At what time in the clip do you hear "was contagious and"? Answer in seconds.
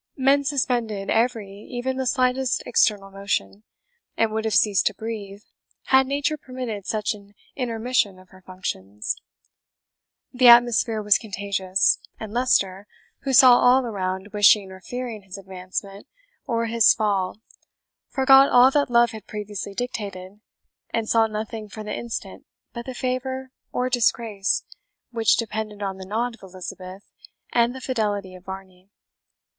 11.03-12.33